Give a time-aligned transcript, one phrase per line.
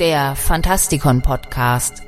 [0.00, 2.04] Der Fantastikon Podcast.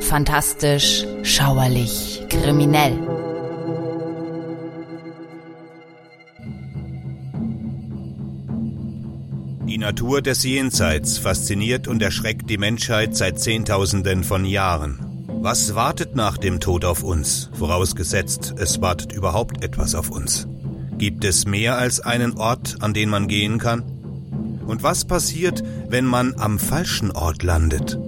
[0.00, 2.96] Fantastisch, schauerlich, kriminell.
[9.66, 15.09] Die Natur des Jenseits fasziniert und erschreckt die Menschheit seit Zehntausenden von Jahren.
[15.42, 20.46] Was wartet nach dem Tod auf uns, vorausgesetzt, es wartet überhaupt etwas auf uns?
[20.98, 23.82] Gibt es mehr als einen Ort, an den man gehen kann?
[24.66, 27.98] Und was passiert, wenn man am falschen Ort landet?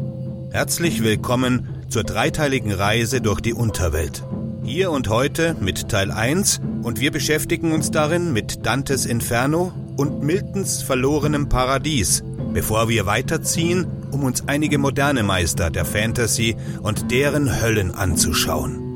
[0.51, 4.23] Herzlich willkommen zur dreiteiligen Reise durch die Unterwelt.
[4.63, 10.23] Hier und heute mit Teil 1 und wir beschäftigen uns darin mit Dantes Inferno und
[10.23, 17.61] Miltons verlorenem Paradies, bevor wir weiterziehen, um uns einige moderne Meister der Fantasy und deren
[17.61, 18.93] Höllen anzuschauen.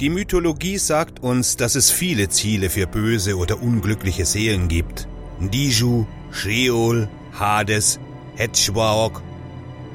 [0.00, 5.08] Die Mythologie sagt uns, dass es viele Ziele für böse oder unglückliche Seelen gibt.
[5.40, 8.00] Ndiju, Sheol, Hades,
[8.34, 9.22] Hetschwaok.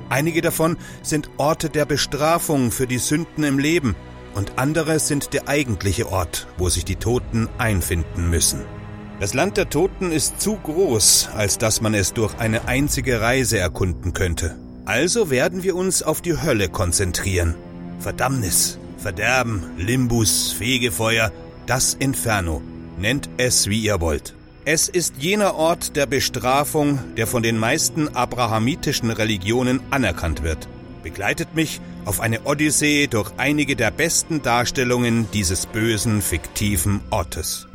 [0.09, 3.95] Einige davon sind Orte der Bestrafung für die Sünden im Leben
[4.33, 8.78] und andere sind der eigentliche Ort, wo sich die Toten einfinden müssen.
[9.19, 13.59] Das Land der Toten ist zu groß, als dass man es durch eine einzige Reise
[13.59, 14.55] erkunden könnte.
[14.85, 17.55] Also werden wir uns auf die Hölle konzentrieren.
[17.99, 21.33] Verdammnis, Verderben, Limbus, Fegefeuer,
[21.65, 22.61] das Inferno.
[22.97, 24.35] Nennt es, wie ihr wollt.
[24.63, 30.69] Es ist jener Ort der Bestrafung, der von den meisten abrahamitischen Religionen anerkannt wird.
[31.03, 37.68] Begleitet mich auf eine Odyssee durch einige der besten Darstellungen dieses bösen, fiktiven Ortes.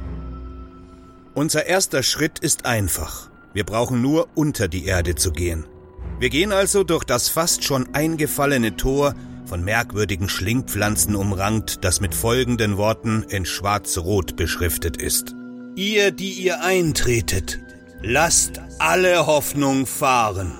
[1.35, 3.29] Unser erster Schritt ist einfach.
[3.53, 5.67] Wir brauchen nur unter die Erde zu gehen.
[6.21, 9.15] Wir gehen also durch das fast schon eingefallene Tor,
[9.47, 15.35] von merkwürdigen Schlingpflanzen umrankt, das mit folgenden Worten in schwarz-rot beschriftet ist.
[15.75, 17.59] Ihr, die ihr eintretet,
[18.01, 20.53] lasst alle Hoffnung fahren.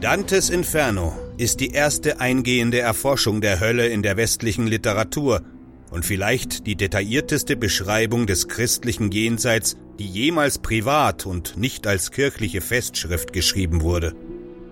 [0.00, 5.42] Dantes Inferno ist die erste eingehende Erforschung der Hölle in der westlichen Literatur
[5.90, 12.60] und vielleicht die detaillierteste Beschreibung des christlichen Jenseits, die jemals privat und nicht als kirchliche
[12.60, 14.14] Festschrift geschrieben wurde.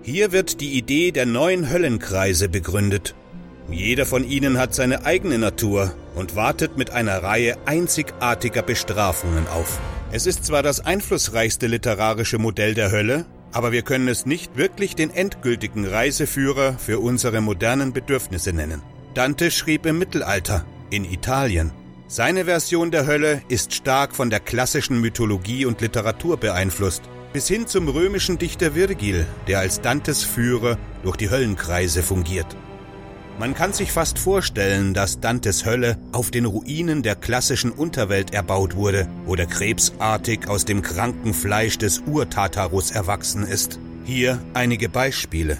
[0.03, 3.13] Hier wird die Idee der neuen Höllenkreise begründet.
[3.69, 9.79] Jeder von ihnen hat seine eigene Natur und wartet mit einer Reihe einzigartiger Bestrafungen auf.
[10.11, 14.95] Es ist zwar das einflussreichste literarische Modell der Hölle, aber wir können es nicht wirklich
[14.95, 18.81] den endgültigen Reiseführer für unsere modernen Bedürfnisse nennen.
[19.13, 21.71] Dante schrieb im Mittelalter, in Italien.
[22.07, 27.03] Seine Version der Hölle ist stark von der klassischen Mythologie und Literatur beeinflusst,
[27.33, 32.55] bis hin zum römischen Dichter Virgil, der als Dantes Führer durch die Höllenkreise fungiert.
[33.39, 38.75] Man kann sich fast vorstellen, dass Dantes Hölle auf den Ruinen der klassischen Unterwelt erbaut
[38.75, 43.79] wurde oder krebsartig aus dem kranken Fleisch des Urtatarus erwachsen ist.
[44.05, 45.59] Hier einige Beispiele.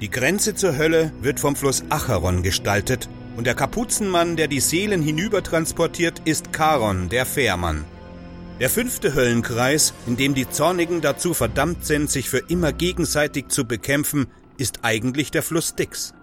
[0.00, 5.00] Die Grenze zur Hölle wird vom Fluss Acheron gestaltet und der Kapuzenmann, der die Seelen
[5.00, 7.84] hinübertransportiert, ist Charon, der Fährmann.
[8.58, 13.64] Der fünfte Höllenkreis, in dem die Zornigen dazu verdammt sind, sich für immer gegenseitig zu
[13.64, 14.26] bekämpfen,
[14.56, 16.14] ist eigentlich der Fluss Styx.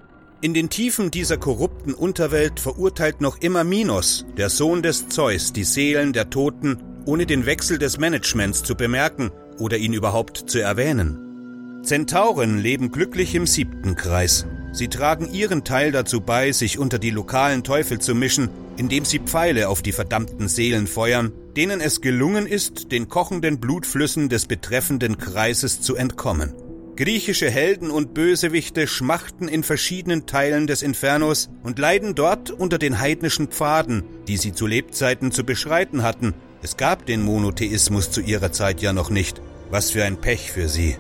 [0.42, 5.64] In den Tiefen dieser korrupten Unterwelt verurteilt noch immer Minos, der Sohn des Zeus, die
[5.64, 11.80] Seelen der Toten, ohne den Wechsel des Managements zu bemerken oder ihn überhaupt zu erwähnen.
[11.82, 14.46] Zentauren leben glücklich im siebten Kreis.
[14.76, 19.20] Sie tragen ihren Teil dazu bei, sich unter die lokalen Teufel zu mischen, indem sie
[19.20, 25.18] Pfeile auf die verdammten Seelen feuern, denen es gelungen ist, den kochenden Blutflüssen des betreffenden
[25.18, 26.54] Kreises zu entkommen.
[26.98, 33.00] Griechische Helden und Bösewichte schmachten in verschiedenen Teilen des Infernos und leiden dort unter den
[33.00, 36.34] heidnischen Pfaden, die sie zu Lebzeiten zu beschreiten hatten.
[36.62, 39.40] Es gab den Monotheismus zu ihrer Zeit ja noch nicht.
[39.72, 40.98] Was für ein Pech für sie.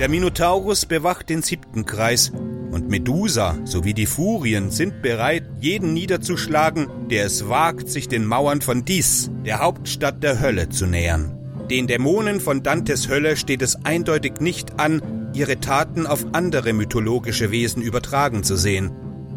[0.00, 2.30] Der Minotaurus bewacht den siebten Kreis
[2.70, 8.60] und Medusa sowie die Furien sind bereit, jeden niederzuschlagen, der es wagt, sich den Mauern
[8.60, 11.36] von Dis, der Hauptstadt der Hölle, zu nähern.
[11.68, 15.02] Den Dämonen von Dantes Hölle steht es eindeutig nicht an,
[15.34, 18.92] ihre Taten auf andere mythologische Wesen übertragen zu sehen.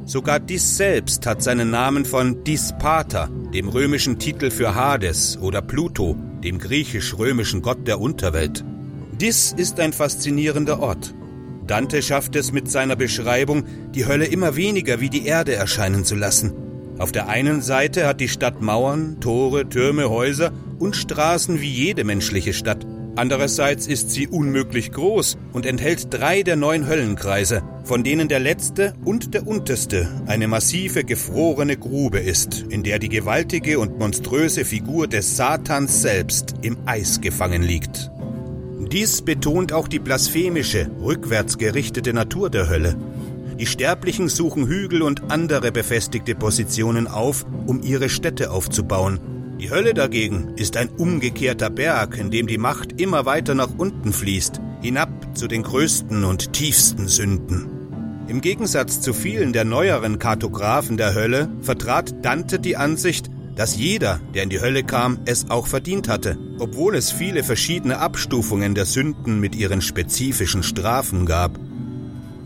[0.06, 6.16] Sogar Dis selbst hat seinen Namen von Dispater, dem römischen Titel für Hades, oder Pluto,
[6.44, 8.64] dem griechisch-römischen Gott der Unterwelt.
[9.22, 11.14] Dis ist ein faszinierender Ort.
[11.68, 16.16] Dante schafft es mit seiner Beschreibung, die Hölle immer weniger wie die Erde erscheinen zu
[16.16, 16.54] lassen.
[16.98, 22.04] Auf der einen Seite hat die Stadt Mauern, Tore, Türme, Häuser und Straßen wie jede
[22.04, 22.88] menschliche Stadt.
[23.16, 28.96] Andererseits ist sie unmöglich groß und enthält drei der neun Höllenkreise, von denen der letzte
[29.06, 35.08] und der unterste eine massive gefrorene Grube ist, in der die gewaltige und monströse Figur
[35.08, 38.10] des Satans selbst im Eis gefangen liegt.
[38.90, 42.96] Dies betont auch die blasphemische, rückwärts gerichtete Natur der Hölle.
[43.60, 49.20] Die Sterblichen suchen Hügel und andere befestigte Positionen auf, um ihre Städte aufzubauen,
[49.62, 54.12] die Hölle dagegen ist ein umgekehrter Berg, in dem die Macht immer weiter nach unten
[54.12, 57.70] fließt, hinab zu den größten und tiefsten Sünden.
[58.28, 64.20] Im Gegensatz zu vielen der neueren Kartographen der Hölle vertrat Dante die Ansicht, dass jeder,
[64.34, 68.86] der in die Hölle kam, es auch verdient hatte, obwohl es viele verschiedene Abstufungen der
[68.86, 71.60] Sünden mit ihren spezifischen Strafen gab.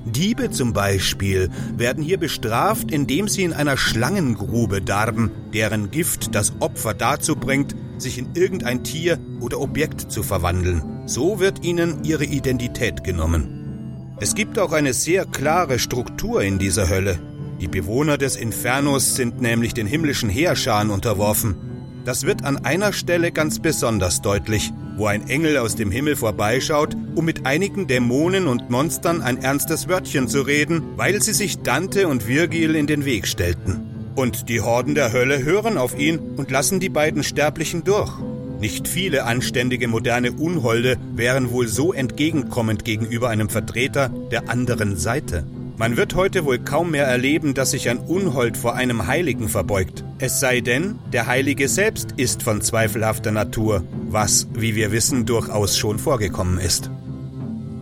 [0.05, 6.53] Diebe zum Beispiel werden hier bestraft, indem sie in einer Schlangengrube darben, deren Gift das
[6.59, 10.83] Opfer dazu bringt, sich in irgendein Tier oder Objekt zu verwandeln.
[11.05, 14.15] So wird ihnen ihre Identität genommen.
[14.19, 17.19] Es gibt auch eine sehr klare Struktur in dieser Hölle.
[17.61, 21.55] Die Bewohner des Infernos sind nämlich den himmlischen Heerscharen unterworfen.
[22.03, 26.95] Das wird an einer Stelle ganz besonders deutlich, wo ein Engel aus dem Himmel vorbeischaut,
[27.15, 32.07] um mit einigen Dämonen und Monstern ein ernstes Wörtchen zu reden, weil sie sich Dante
[32.07, 34.11] und Virgil in den Weg stellten.
[34.15, 38.11] Und die Horden der Hölle hören auf ihn und lassen die beiden Sterblichen durch.
[38.59, 45.45] Nicht viele anständige moderne Unholde wären wohl so entgegenkommend gegenüber einem Vertreter der anderen Seite.
[45.77, 50.05] Man wird heute wohl kaum mehr erleben, dass sich ein Unhold vor einem Heiligen verbeugt.
[50.19, 55.77] Es sei denn, der Heilige selbst ist von zweifelhafter Natur, was, wie wir wissen, durchaus
[55.77, 56.89] schon vorgekommen ist.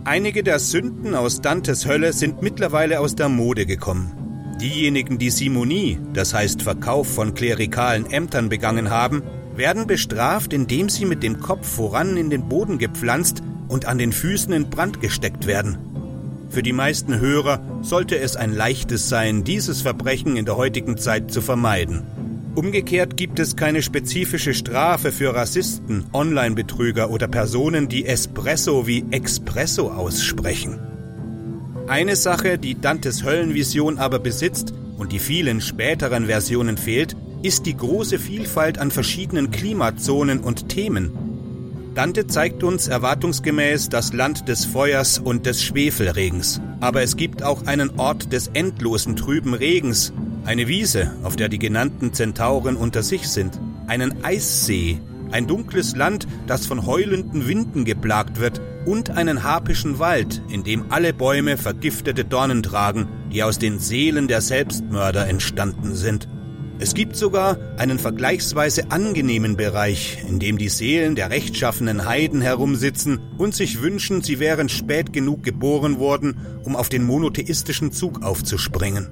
[0.04, 4.10] Einige der Sünden aus Dantes Hölle sind mittlerweile aus der Mode gekommen.
[4.60, 9.22] Diejenigen, die Simonie, das heißt Verkauf von klerikalen Ämtern begangen haben,
[9.54, 14.10] werden bestraft, indem sie mit dem Kopf voran in den Boden gepflanzt und an den
[14.10, 15.93] Füßen in Brand gesteckt werden.
[16.54, 21.32] Für die meisten Hörer sollte es ein leichtes sein, dieses Verbrechen in der heutigen Zeit
[21.32, 22.04] zu vermeiden.
[22.54, 29.90] Umgekehrt gibt es keine spezifische Strafe für Rassisten, Online-Betrüger oder Personen, die Espresso wie Expresso
[29.90, 30.78] aussprechen.
[31.88, 37.76] Eine Sache, die Dantes Höllenvision aber besitzt und die vielen späteren Versionen fehlt, ist die
[37.76, 41.10] große Vielfalt an verschiedenen Klimazonen und Themen,
[41.94, 46.60] Dante zeigt uns erwartungsgemäß das Land des Feuers und des Schwefelregens.
[46.80, 50.12] Aber es gibt auch einen Ort des endlosen trüben Regens,
[50.44, 54.98] eine Wiese, auf der die genannten Zentauren unter sich sind, einen Eissee,
[55.30, 60.90] ein dunkles Land, das von heulenden Winden geplagt wird, und einen harpischen Wald, in dem
[60.90, 66.28] alle Bäume vergiftete Dornen tragen, die aus den Seelen der Selbstmörder entstanden sind.
[66.80, 73.20] Es gibt sogar einen vergleichsweise angenehmen Bereich, in dem die Seelen der rechtschaffenen Heiden herumsitzen
[73.38, 79.08] und sich wünschen, sie wären spät genug geboren worden, um auf den monotheistischen Zug aufzuspringen.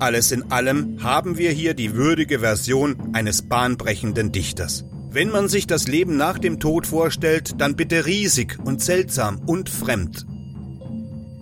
[0.00, 4.84] Alles in allem haben wir hier die würdige Version eines bahnbrechenden Dichters.
[5.10, 9.70] Wenn man sich das Leben nach dem Tod vorstellt, dann bitte riesig und seltsam und
[9.70, 10.26] fremd.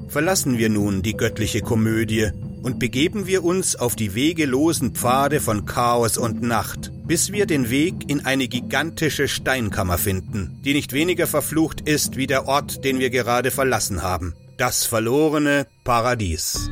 [0.08, 2.30] Verlassen wir nun die göttliche Komödie
[2.62, 7.70] und begeben wir uns auf die wegelosen Pfade von Chaos und Nacht, bis wir den
[7.70, 13.00] Weg in eine gigantische Steinkammer finden, die nicht weniger verflucht ist wie der Ort, den
[13.00, 16.70] wir gerade verlassen haben, das verlorene Paradies.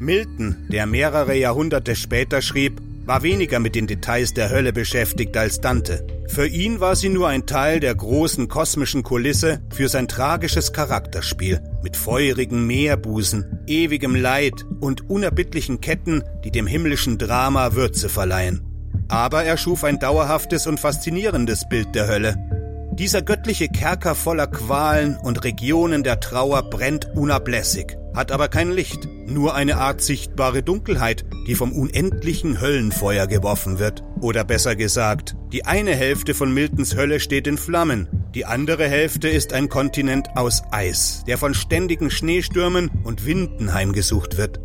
[0.00, 5.60] Milton, der mehrere Jahrhunderte später schrieb, war weniger mit den Details der Hölle beschäftigt als
[5.60, 6.06] Dante.
[6.28, 11.60] Für ihn war sie nur ein Teil der großen kosmischen Kulisse für sein tragisches Charakterspiel
[11.82, 18.62] mit feurigen Meerbusen, ewigem Leid und unerbittlichen Ketten, die dem himmlischen Drama Würze verleihen.
[19.08, 22.57] Aber er schuf ein dauerhaftes und faszinierendes Bild der Hölle.
[22.98, 29.08] Dieser göttliche Kerker voller Qualen und Regionen der Trauer brennt unablässig hat aber kein Licht,
[29.26, 34.02] nur eine Art sichtbare Dunkelheit, die vom unendlichen Höllenfeuer geworfen wird.
[34.20, 39.28] Oder besser gesagt, die eine Hälfte von Miltons Hölle steht in Flammen, die andere Hälfte
[39.28, 44.60] ist ein Kontinent aus Eis, der von ständigen Schneestürmen und Winden heimgesucht wird.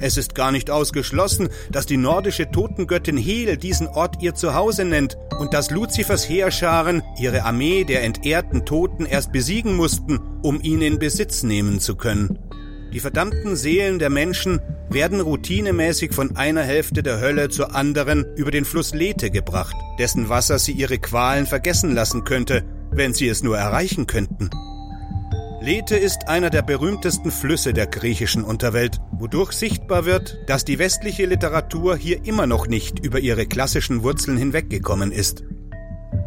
[0.00, 5.16] Es ist gar nicht ausgeschlossen, dass die nordische Totengöttin Hel diesen Ort ihr Zuhause nennt
[5.38, 10.98] und dass Luzifers Heerscharen ihre Armee der entehrten Toten erst besiegen mussten, um ihn in
[10.98, 12.38] Besitz nehmen zu können.
[12.92, 18.50] Die verdammten Seelen der Menschen werden routinemäßig von einer Hälfte der Hölle zur anderen über
[18.50, 23.42] den Fluss Lethe gebracht, dessen Wasser sie ihre Qualen vergessen lassen könnte, wenn sie es
[23.42, 24.48] nur erreichen könnten.
[25.68, 31.26] Lethe ist einer der berühmtesten Flüsse der griechischen Unterwelt, wodurch sichtbar wird, dass die westliche
[31.26, 35.44] Literatur hier immer noch nicht über ihre klassischen Wurzeln hinweggekommen ist.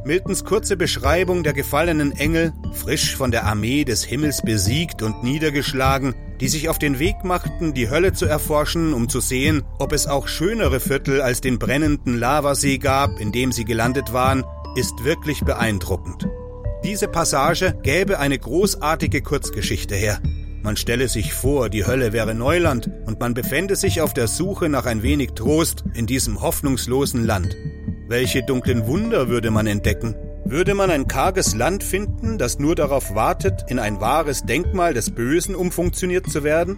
[0.06, 6.14] Miltons kurze Beschreibung der gefallenen Engel, frisch von der Armee des Himmels besiegt und niedergeschlagen,
[6.40, 10.06] die sich auf den Weg machten, die Hölle zu erforschen, um zu sehen, ob es
[10.06, 14.44] auch schönere Viertel als den brennenden Lavasee gab, in dem sie gelandet waren,
[14.76, 16.28] ist wirklich beeindruckend.
[16.84, 20.20] Diese Passage gäbe eine großartige Kurzgeschichte her.
[20.64, 24.68] Man stelle sich vor, die Hölle wäre Neuland und man befände sich auf der Suche
[24.68, 27.56] nach ein wenig Trost in diesem hoffnungslosen Land.
[28.08, 30.16] Welche dunklen Wunder würde man entdecken?
[30.44, 35.12] Würde man ein karges Land finden, das nur darauf wartet, in ein wahres Denkmal des
[35.12, 36.78] Bösen umfunktioniert zu werden?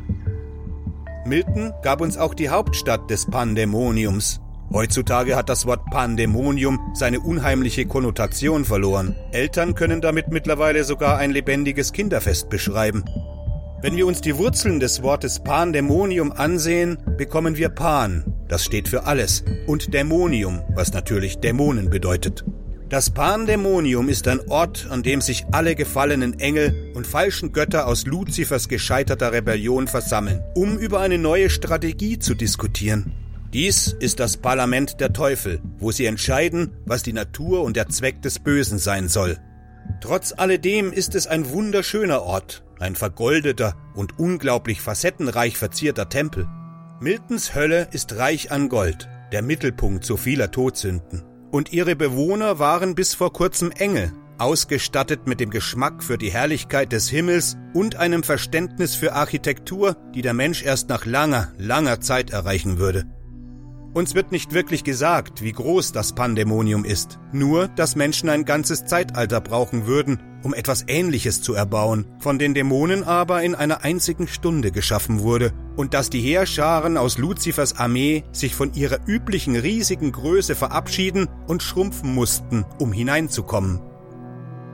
[1.25, 4.42] Milton gab uns auch die Hauptstadt des Pandemoniums.
[4.73, 9.15] Heutzutage hat das Wort Pandemonium seine unheimliche Konnotation verloren.
[9.31, 13.05] Eltern können damit mittlerweile sogar ein lebendiges Kinderfest beschreiben.
[13.83, 19.05] Wenn wir uns die Wurzeln des Wortes Pandemonium ansehen, bekommen wir Pan, das steht für
[19.05, 22.43] alles, und Dämonium, was natürlich Dämonen bedeutet.
[22.89, 28.07] Das Pandemonium ist ein Ort, an dem sich alle gefallenen Engel und falschen Götter aus
[28.07, 33.11] Luzifers gescheiterter Rebellion versammeln, um über eine neue Strategie zu diskutieren.
[33.53, 38.19] Dies ist das Parlament der Teufel, wo sie entscheiden, was die Natur und der Zweck
[38.23, 39.37] des Bösen sein soll.
[40.01, 46.47] Trotz alledem ist es ein wunderschöner Ort, ein vergoldeter und unglaublich facettenreich verzierter Tempel.
[46.99, 51.21] Miltons Hölle ist reich an Gold, der Mittelpunkt so vieler Todsünden.
[51.51, 56.91] Und ihre Bewohner waren bis vor kurzem Engel, ausgestattet mit dem Geschmack für die Herrlichkeit
[56.91, 62.31] des Himmels und einem Verständnis für Architektur, die der Mensch erst nach langer, langer Zeit
[62.31, 63.05] erreichen würde.
[63.93, 68.85] Uns wird nicht wirklich gesagt, wie groß das Pandemonium ist, nur dass Menschen ein ganzes
[68.85, 74.27] Zeitalter brauchen würden, um etwas Ähnliches zu erbauen, von den Dämonen aber in einer einzigen
[74.27, 80.11] Stunde geschaffen wurde, und dass die Heerscharen aus Luzifers Armee sich von ihrer üblichen riesigen
[80.11, 83.79] Größe verabschieden und schrumpfen mussten, um hineinzukommen.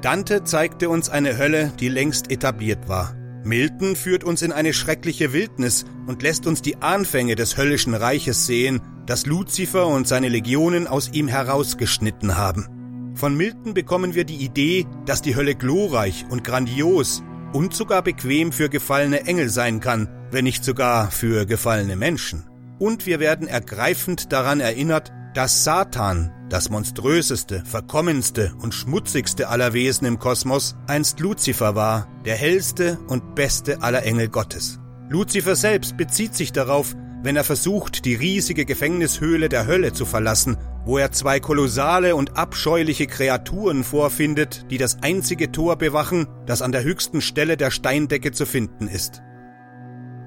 [0.02, 3.16] Dante zeigte uns eine Hölle, die längst etabliert war.
[3.44, 8.46] Milton führt uns in eine schreckliche Wildnis und lässt uns die Anfänge des höllischen Reiches
[8.46, 13.12] sehen, das Luzifer und seine Legionen aus ihm herausgeschnitten haben.
[13.16, 18.52] Von Milton bekommen wir die Idee, dass die Hölle glorreich und grandios und sogar bequem
[18.52, 22.48] für gefallene Engel sein kann, wenn nicht sogar für gefallene Menschen.
[22.78, 30.06] Und wir werden ergreifend daran erinnert, dass Satan, das monströseste, verkommenste und schmutzigste aller Wesen
[30.06, 34.80] im Kosmos, einst Luzifer war, der hellste und beste aller Engel Gottes.
[35.10, 40.58] Luzifer selbst bezieht sich darauf, wenn er versucht, die riesige Gefängnishöhle der Hölle zu verlassen,
[40.86, 46.72] wo er zwei kolossale und abscheuliche Kreaturen vorfindet, die das einzige Tor bewachen, das an
[46.72, 49.22] der höchsten Stelle der Steindecke zu finden ist.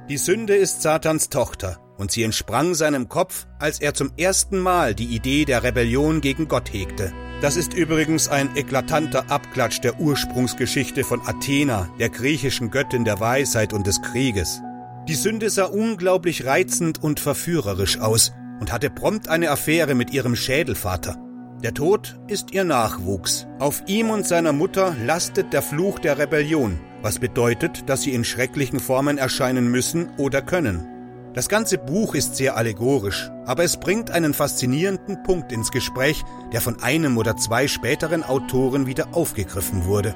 [0.08, 4.94] Die Sünde ist Satans Tochter, und sie entsprang seinem Kopf, als er zum ersten Mal
[4.94, 7.12] die Idee der Rebellion gegen Gott hegte.
[7.40, 13.72] Das ist übrigens ein eklatanter Abklatsch der Ursprungsgeschichte von Athena, der griechischen Göttin der Weisheit
[13.72, 14.60] und des Krieges.
[15.08, 20.36] Die Sünde sah unglaublich reizend und verführerisch aus und hatte prompt eine Affäre mit ihrem
[20.36, 21.16] Schädelvater.
[21.62, 23.46] Der Tod ist ihr Nachwuchs.
[23.58, 28.24] Auf ihm und seiner Mutter lastet der Fluch der Rebellion, was bedeutet, dass sie in
[28.24, 30.86] schrecklichen Formen erscheinen müssen oder können.
[31.34, 36.60] Das ganze Buch ist sehr allegorisch, aber es bringt einen faszinierenden Punkt ins Gespräch, der
[36.60, 40.14] von einem oder zwei späteren Autoren wieder aufgegriffen wurde.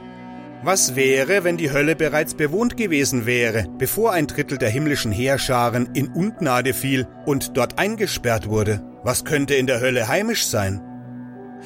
[0.62, 5.90] Was wäre, wenn die Hölle bereits bewohnt gewesen wäre, bevor ein Drittel der himmlischen Heerscharen
[5.92, 8.82] in Ungnade fiel und dort eingesperrt wurde?
[9.04, 10.82] Was könnte in der Hölle heimisch sein?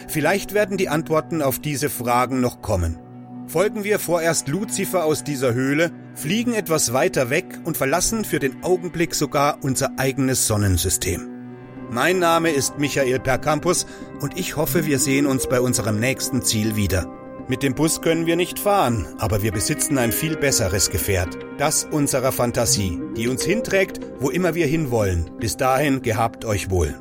[0.08, 2.98] Vielleicht werden die Antworten auf diese Fragen noch kommen.
[3.46, 8.62] Folgen wir vorerst Luzifer aus dieser Höhle, fliegen etwas weiter weg und verlassen für den
[8.62, 11.28] Augenblick sogar unser eigenes Sonnensystem.
[11.90, 13.86] Mein Name ist Michael Percampus
[14.20, 17.19] und ich hoffe, wir sehen uns bei unserem nächsten Ziel wieder.
[17.50, 21.82] Mit dem Bus können wir nicht fahren, aber wir besitzen ein viel besseres Gefährt, das
[21.82, 25.32] unserer Fantasie, die uns hinträgt, wo immer wir hinwollen.
[25.40, 26.94] Bis dahin gehabt euch wohl.